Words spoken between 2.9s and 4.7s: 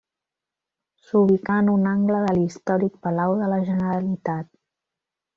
Palau de la Generalitat.